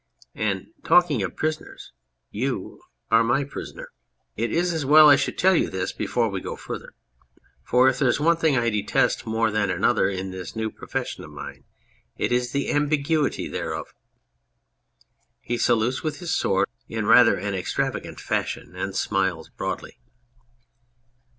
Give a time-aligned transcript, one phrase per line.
[0.33, 1.91] And talking of prisoners,
[2.31, 3.89] you are my prisoner!
[4.35, 6.95] It is as well I should tell you this before we go further.
[7.63, 11.23] For if there is one thing I detest more than another in this new profession
[11.23, 11.65] of mine
[12.17, 13.93] it is the ambiguity thereof.
[15.39, 19.99] (He salutes with his sword in rather an extravagant fashion and smiles broadly.